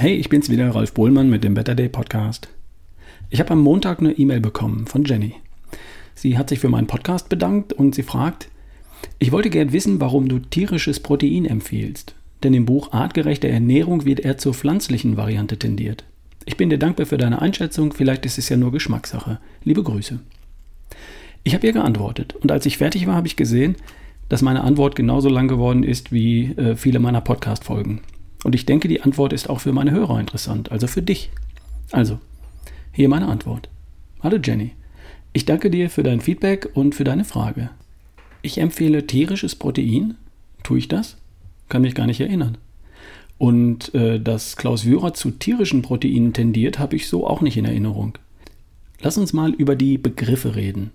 [0.00, 2.48] Hey, ich bin's wieder, Ralf Bohlmann mit dem Better Day Podcast.
[3.28, 5.34] Ich habe am Montag eine E-Mail bekommen von Jenny.
[6.14, 8.48] Sie hat sich für meinen Podcast bedankt und sie fragt,
[9.18, 14.20] ich wollte gern wissen, warum du tierisches Protein empfiehlst, denn im Buch Artgerechte Ernährung wird
[14.20, 16.04] er zur pflanzlichen Variante tendiert.
[16.46, 19.38] Ich bin dir dankbar für deine Einschätzung, vielleicht ist es ja nur Geschmackssache.
[19.64, 20.18] Liebe Grüße.
[21.44, 23.76] Ich habe ihr geantwortet und als ich fertig war, habe ich gesehen,
[24.30, 28.00] dass meine Antwort genauso lang geworden ist wie äh, viele meiner Podcast-Folgen.
[28.44, 31.30] Und ich denke, die Antwort ist auch für meine Hörer interessant, also für dich.
[31.90, 32.18] Also,
[32.92, 33.68] hier meine Antwort.
[34.22, 34.72] Hallo Jenny,
[35.32, 37.70] ich danke dir für dein Feedback und für deine Frage.
[38.42, 40.16] Ich empfehle tierisches Protein.
[40.62, 41.16] Tue ich das?
[41.68, 42.58] Kann mich gar nicht erinnern.
[43.38, 47.64] Und äh, dass Klaus Wührer zu tierischen Proteinen tendiert, habe ich so auch nicht in
[47.64, 48.18] Erinnerung.
[49.00, 50.90] Lass uns mal über die Begriffe reden.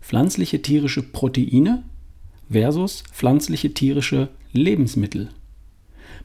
[0.00, 1.82] Pflanzliche tierische Proteine
[2.50, 5.28] versus pflanzliche tierische Lebensmittel.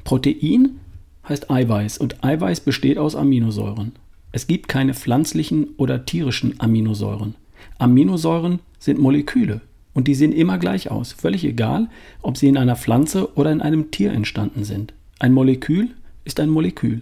[0.03, 0.79] Protein
[1.27, 3.93] heißt Eiweiß und Eiweiß besteht aus Aminosäuren.
[4.31, 7.35] Es gibt keine pflanzlichen oder tierischen Aminosäuren.
[7.79, 9.61] Aminosäuren sind Moleküle
[9.93, 11.89] und die sehen immer gleich aus, völlig egal,
[12.21, 14.93] ob sie in einer Pflanze oder in einem Tier entstanden sind.
[15.19, 15.89] Ein Molekül
[16.23, 17.01] ist ein Molekül.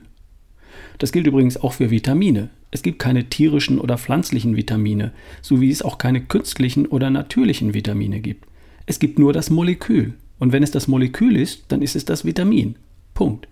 [0.98, 2.50] Das gilt übrigens auch für Vitamine.
[2.72, 7.74] Es gibt keine tierischen oder pflanzlichen Vitamine, so wie es auch keine künstlichen oder natürlichen
[7.74, 8.46] Vitamine gibt.
[8.86, 10.14] Es gibt nur das Molekül.
[10.39, 12.75] Und wenn es das Molekül ist, dann ist es das Vitamin.
[13.14, 13.47] Punkt.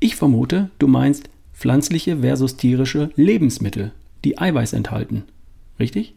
[0.00, 3.92] Ich vermute, du meinst pflanzliche versus tierische Lebensmittel,
[4.24, 5.24] die Eiweiß enthalten.
[5.78, 6.14] Richtig?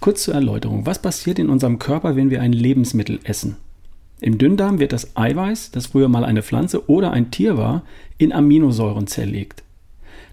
[0.00, 0.84] Kurz zur Erläuterung.
[0.84, 3.56] Was passiert in unserem Körper, wenn wir ein Lebensmittel essen?
[4.20, 7.82] Im Dünndarm wird das Eiweiß, das früher mal eine Pflanze oder ein Tier war,
[8.18, 9.62] in Aminosäuren zerlegt.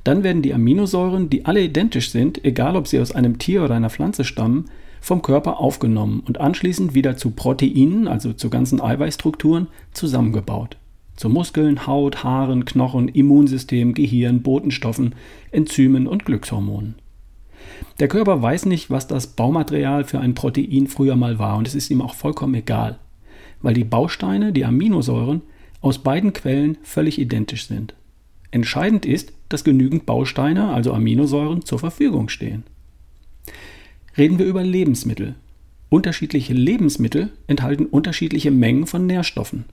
[0.04, 3.76] Dann werden die Aminosäuren, die alle identisch sind, egal ob sie aus einem Tier oder
[3.76, 4.66] einer Pflanze stammen,
[5.02, 10.78] vom Körper aufgenommen und anschließend wieder zu Proteinen, also zu ganzen Eiweißstrukturen, zusammengebaut.
[11.16, 15.16] Zu Muskeln, Haut, Haaren, Knochen, Immunsystem, Gehirn, Botenstoffen,
[15.52, 16.96] Enzymen und Glückshormonen.
[18.00, 21.76] Der Körper weiß nicht, was das Baumaterial für ein Protein früher mal war und es
[21.76, 23.00] ist ihm auch vollkommen egal,
[23.62, 25.42] weil die Bausteine, die Aminosäuren,
[25.82, 27.94] aus beiden Quellen völlig identisch sind.
[28.52, 32.64] Entscheidend ist, dass genügend Bausteine, also Aminosäuren, zur Verfügung stehen.
[34.20, 35.36] Reden wir über Lebensmittel.
[35.88, 39.64] Unterschiedliche Lebensmittel enthalten unterschiedliche Mengen von Nährstoffen,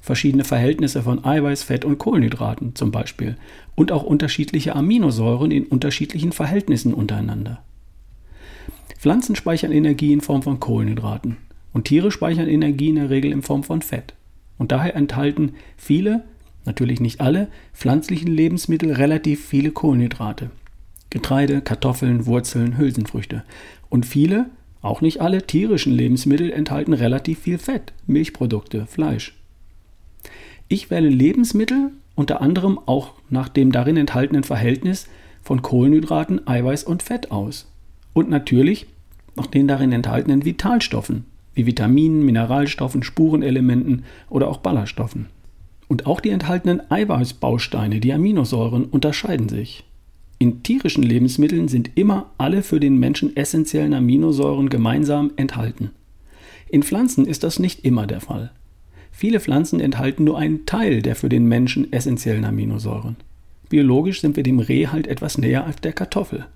[0.00, 3.36] verschiedene Verhältnisse von Eiweiß, Fett und Kohlenhydraten zum Beispiel
[3.76, 7.62] und auch unterschiedliche Aminosäuren in unterschiedlichen Verhältnissen untereinander.
[8.98, 11.36] Pflanzen speichern Energie in Form von Kohlenhydraten
[11.72, 14.14] und Tiere speichern Energie in der Regel in Form von Fett.
[14.58, 16.24] Und daher enthalten viele,
[16.64, 20.50] natürlich nicht alle, pflanzlichen Lebensmittel relativ viele Kohlenhydrate.
[21.12, 23.44] Getreide, Kartoffeln, Wurzeln, Hülsenfrüchte.
[23.90, 24.46] Und viele,
[24.80, 29.36] auch nicht alle tierischen Lebensmittel enthalten relativ viel Fett, Milchprodukte, Fleisch.
[30.68, 35.06] Ich wähle Lebensmittel unter anderem auch nach dem darin enthaltenen Verhältnis
[35.42, 37.70] von Kohlenhydraten, Eiweiß und Fett aus.
[38.14, 38.86] Und natürlich
[39.36, 45.26] nach den darin enthaltenen Vitalstoffen, wie Vitaminen, Mineralstoffen, Spurenelementen oder auch Ballaststoffen.
[45.88, 49.84] Und auch die enthaltenen Eiweißbausteine, die Aminosäuren, unterscheiden sich.
[50.42, 55.92] In tierischen Lebensmitteln sind immer alle für den Menschen essentiellen Aminosäuren gemeinsam enthalten.
[56.68, 58.50] In Pflanzen ist das nicht immer der Fall.
[59.12, 63.14] Viele Pflanzen enthalten nur einen Teil der für den Menschen essentiellen Aminosäuren.
[63.68, 66.46] Biologisch sind wir dem Reh halt etwas näher als der Kartoffel.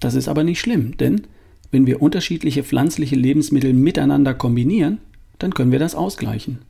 [0.00, 1.26] Das ist aber nicht schlimm, denn
[1.70, 5.02] wenn wir unterschiedliche pflanzliche Lebensmittel miteinander kombinieren,
[5.38, 6.60] dann können wir das ausgleichen,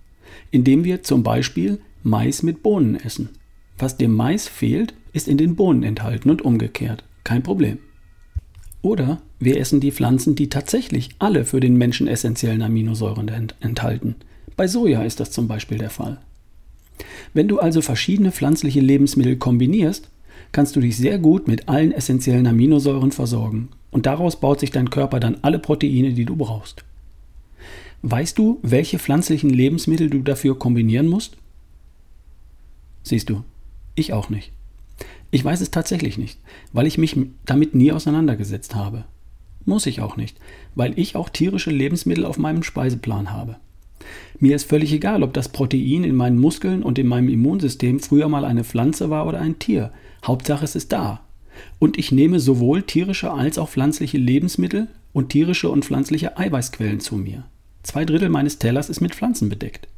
[0.50, 3.28] indem wir zum Beispiel Mais mit Bohnen essen.
[3.78, 7.02] Was dem Mais fehlt, ist in den Bohnen enthalten und umgekehrt.
[7.24, 7.78] Kein Problem.
[8.82, 14.14] Oder wir essen die Pflanzen, die tatsächlich alle für den Menschen essentiellen Aminosäuren ent enthalten.
[14.56, 16.18] Bei Soja ist das zum Beispiel der Fall.
[17.34, 20.08] Wenn du also verschiedene pflanzliche Lebensmittel kombinierst,
[20.52, 24.90] kannst du dich sehr gut mit allen essentiellen Aminosäuren versorgen und daraus baut sich dein
[24.90, 26.84] Körper dann alle Proteine, die du brauchst.
[28.02, 31.36] Weißt du, welche pflanzlichen Lebensmittel du dafür kombinieren musst?
[33.02, 33.42] Siehst du,
[33.96, 34.52] ich auch nicht.
[35.30, 36.38] Ich weiß es tatsächlich nicht,
[36.72, 39.04] weil ich mich damit nie auseinandergesetzt habe.
[39.64, 40.38] Muss ich auch nicht,
[40.74, 43.56] weil ich auch tierische Lebensmittel auf meinem Speiseplan habe.
[44.38, 48.28] Mir ist völlig egal, ob das Protein in meinen Muskeln und in meinem Immunsystem früher
[48.28, 49.92] mal eine Pflanze war oder ein Tier.
[50.24, 51.20] Hauptsache es ist da.
[51.78, 57.16] Und ich nehme sowohl tierische als auch pflanzliche Lebensmittel und tierische und pflanzliche Eiweißquellen zu
[57.16, 57.44] mir.
[57.82, 59.88] Zwei Drittel meines Tellers ist mit Pflanzen bedeckt.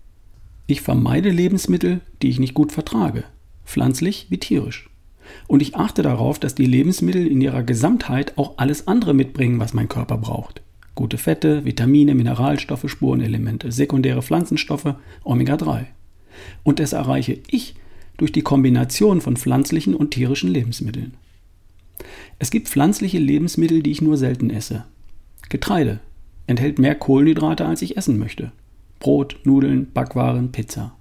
[0.67, 3.25] Ich vermeide Lebensmittel, die ich nicht gut vertrage,
[3.65, 4.89] pflanzlich wie tierisch.
[5.47, 9.75] Und ich achte darauf, dass die Lebensmittel in ihrer Gesamtheit auch alles andere mitbringen, was
[9.75, 10.63] mein Körper braucht.
[10.95, 14.95] Gute Fette, Vitamine, Mineralstoffe, Spurenelemente, sekundäre Pflanzenstoffe,
[15.25, 15.87] Omega-3.
[16.63, 17.75] Und das erreiche ich
[18.17, 21.15] durch die Kombination von pflanzlichen und tierischen Lebensmitteln.
[22.39, 24.85] Es gibt pflanzliche Lebensmittel, die ich nur selten esse.
[25.49, 26.01] Getreide
[26.47, 28.53] enthält mehr Kohlenhydrate, als ich essen möchte.
[28.99, 30.97] Brot, Nudeln, Backwaren, Pizza.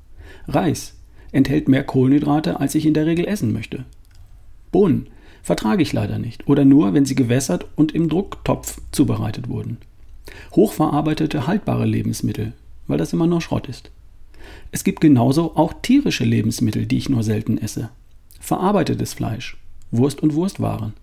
[0.47, 0.95] Reis
[1.31, 3.85] enthält mehr Kohlenhydrate, als ich in der Regel essen möchte.
[4.71, 5.07] Bohnen
[5.41, 9.77] vertrage ich leider nicht oder nur, wenn sie gewässert und im Drucktopf zubereitet wurden.
[10.55, 12.53] Hochverarbeitete, haltbare Lebensmittel,
[12.87, 13.91] weil das immer nur Schrott ist.
[14.71, 17.89] Es gibt genauso auch tierische Lebensmittel, die ich nur selten esse.
[18.39, 19.57] Verarbeitetes Fleisch,
[19.91, 20.93] Wurst und Wurstwaren.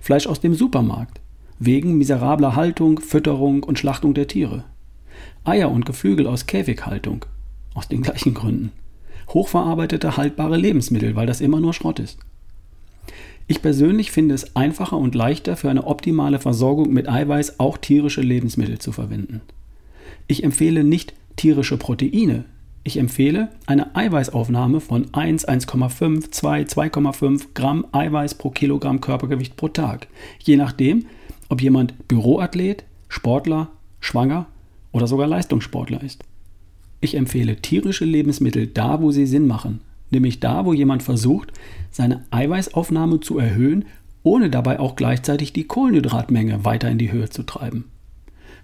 [0.00, 1.20] Fleisch aus dem Supermarkt,
[1.58, 4.64] wegen miserabler Haltung, Fütterung und Schlachtung der Tiere.
[5.44, 7.24] Eier und Geflügel aus Käfighaltung,
[7.74, 8.72] aus den gleichen Gründen.
[9.28, 12.18] Hochverarbeitete, haltbare Lebensmittel, weil das immer nur Schrott ist.
[13.48, 18.20] Ich persönlich finde es einfacher und leichter für eine optimale Versorgung mit Eiweiß auch tierische
[18.20, 19.40] Lebensmittel zu verwenden.
[20.26, 22.44] Ich empfehle nicht tierische Proteine.
[22.82, 29.68] Ich empfehle eine Eiweißaufnahme von 1, 1,5, 2, 2,5 Gramm Eiweiß pro Kilogramm Körpergewicht pro
[29.68, 30.08] Tag.
[30.42, 31.06] Je nachdem,
[31.48, 33.68] ob jemand Büroathlet, Sportler,
[34.00, 34.46] Schwanger
[34.90, 36.24] oder sogar Leistungssportler ist.
[37.00, 39.80] Ich empfehle tierische Lebensmittel da, wo sie Sinn machen,
[40.10, 41.52] nämlich da, wo jemand versucht,
[41.90, 43.84] seine Eiweißaufnahme zu erhöhen,
[44.22, 47.84] ohne dabei auch gleichzeitig die Kohlenhydratmenge weiter in die Höhe zu treiben.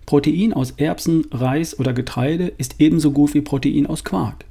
[0.07, 4.45] Protein aus Erbsen, Reis oder Getreide ist ebenso gut wie Protein aus Quark.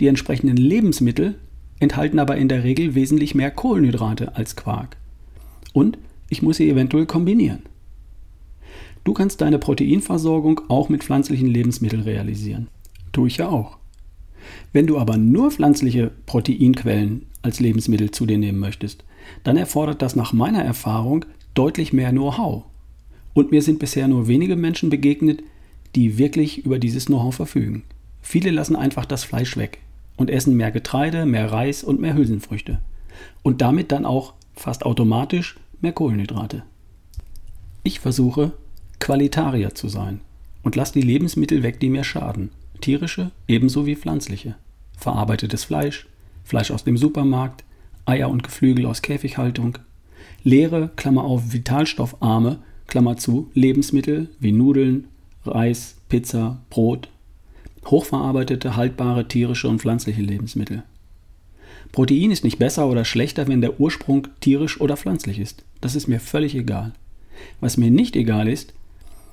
[0.00, 1.36] Die entsprechenden Lebensmittel
[1.78, 4.96] enthalten aber in der Regel wesentlich mehr Kohlenhydrate als Quark.
[5.72, 5.98] Und
[6.28, 7.62] ich muss sie eventuell kombinieren.
[9.04, 12.68] Du kannst deine Proteinversorgung auch mit pflanzlichen Lebensmitteln realisieren.
[13.12, 13.79] Tue ich ja auch.
[14.72, 19.04] Wenn du aber nur pflanzliche Proteinquellen als Lebensmittel zu dir nehmen möchtest,
[19.44, 21.24] dann erfordert das nach meiner Erfahrung
[21.54, 22.64] deutlich mehr Know-how.
[23.34, 25.42] Und mir sind bisher nur wenige Menschen begegnet,
[25.94, 27.84] die wirklich über dieses Know-how verfügen.
[28.22, 29.78] Viele lassen einfach das Fleisch weg
[30.16, 32.80] und essen mehr Getreide, mehr Reis und mehr Hülsenfrüchte.
[33.42, 36.62] Und damit dann auch fast automatisch mehr Kohlenhydrate.
[37.82, 38.52] Ich versuche,
[38.98, 40.20] Qualitarier zu sein
[40.62, 42.50] und lasse die Lebensmittel weg, die mir schaden
[42.80, 44.56] tierische ebenso wie pflanzliche,
[44.96, 46.06] verarbeitetes Fleisch,
[46.44, 47.64] Fleisch aus dem Supermarkt,
[48.06, 49.78] Eier und Geflügel aus Käfighaltung,
[50.42, 55.08] leere, Klammer auf, vitalstoffarme, Klammer zu, Lebensmittel wie Nudeln,
[55.44, 57.08] Reis, Pizza, Brot,
[57.86, 60.82] hochverarbeitete, haltbare tierische und pflanzliche Lebensmittel.
[61.92, 65.64] Protein ist nicht besser oder schlechter, wenn der Ursprung tierisch oder pflanzlich ist.
[65.80, 66.92] Das ist mir völlig egal.
[67.60, 68.74] Was mir nicht egal ist,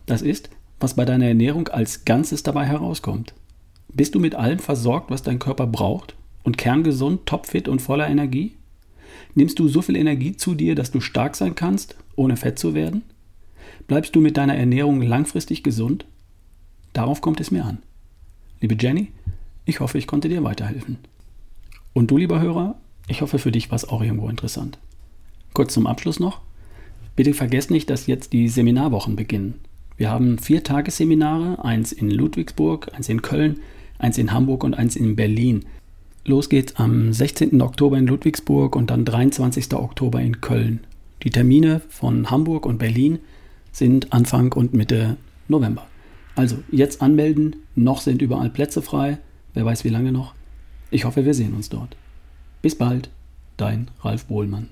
[0.05, 3.33] das ist, was bei deiner Ernährung als Ganzes dabei herauskommt.
[3.93, 8.53] Bist du mit allem versorgt, was dein Körper braucht und kerngesund, topfit und voller Energie?
[9.33, 12.73] Nimmst du so viel Energie zu dir, dass du stark sein kannst, ohne fett zu
[12.73, 13.03] werden?
[13.87, 16.05] Bleibst du mit deiner Ernährung langfristig gesund?
[16.93, 17.79] Darauf kommt es mir an.
[18.59, 19.11] Liebe Jenny,
[19.65, 20.97] ich hoffe, ich konnte dir weiterhelfen.
[21.93, 22.75] Und du, lieber Hörer,
[23.07, 24.77] ich hoffe, für dich war es auch irgendwo interessant.
[25.53, 26.41] Kurz zum Abschluss noch.
[27.15, 29.59] Bitte vergesst nicht, dass jetzt die Seminarwochen beginnen.
[29.97, 33.59] Wir haben vier Tagesseminare, eins in Ludwigsburg, eins in Köln,
[33.97, 35.65] eins in Hamburg und eins in Berlin.
[36.23, 37.59] Los geht's am 16.
[37.61, 39.73] Oktober in Ludwigsburg und dann 23.
[39.73, 40.81] Oktober in Köln.
[41.23, 43.17] Die Termine von Hamburg und Berlin
[43.71, 45.87] sind Anfang und Mitte November.
[46.35, 49.17] Also jetzt anmelden, noch sind überall Plätze frei,
[49.55, 50.35] wer weiß wie lange noch.
[50.91, 51.95] Ich hoffe, wir sehen uns dort.
[52.61, 53.09] Bis bald,
[53.57, 54.69] dein Ralf Bohlmann.